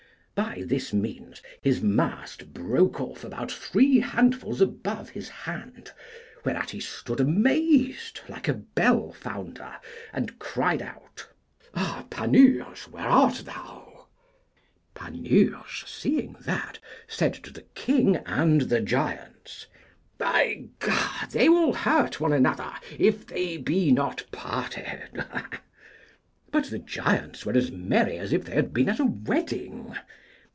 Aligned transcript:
By 0.33 0.63
this 0.65 0.91
means 0.91 1.39
his 1.61 1.83
mast 1.83 2.51
broke 2.51 2.99
off 2.99 3.23
about 3.23 3.51
three 3.51 3.99
handfuls 3.99 4.59
above 4.59 5.09
his 5.09 5.29
hand, 5.29 5.91
whereat 6.43 6.71
he 6.71 6.79
stood 6.79 7.19
amazed 7.19 8.21
like 8.27 8.47
a 8.47 8.55
bell 8.55 9.11
founder, 9.11 9.73
and 10.11 10.39
cried 10.39 10.81
out, 10.81 11.27
Ah, 11.75 12.07
Panurge, 12.09 12.87
where 12.87 13.07
art 13.07 13.43
thou? 13.45 14.07
Panurge, 14.95 15.85
seeing 15.87 16.35
that, 16.39 16.79
said 17.07 17.35
to 17.35 17.51
the 17.53 17.65
king 17.75 18.15
and 18.25 18.61
the 18.61 18.81
giants, 18.81 19.67
By 20.17 20.69
G, 20.83 20.91
they 21.29 21.49
will 21.49 21.73
hurt 21.73 22.19
one 22.19 22.33
another 22.33 22.71
if 22.97 23.27
they 23.27 23.57
be 23.57 23.91
not 23.91 24.23
parted. 24.31 25.23
But 26.51 26.65
the 26.71 26.79
giants 26.79 27.45
were 27.45 27.53
as 27.53 27.71
merry 27.71 28.17
as 28.17 28.33
if 28.33 28.43
they 28.45 28.55
had 28.55 28.73
been 28.73 28.89
at 28.89 28.99
a 28.99 29.05
wedding. 29.05 29.95